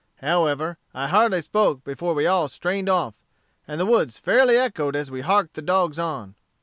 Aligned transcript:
However, 0.21 0.79
I 0.95 1.07
hardly 1.09 1.41
spoke 1.41 1.83
before 1.83 2.15
we 2.15 2.25
all 2.25 2.47
strained 2.47 2.89
off; 2.89 3.13
and 3.67 3.79
the 3.79 3.85
woods 3.85 4.17
fairly 4.17 4.57
echoed 4.57 4.95
as 4.95 5.11
we 5.11 5.21
harked 5.21 5.53
the 5.53 5.61
dogs 5.61 5.99
on. 5.99 6.33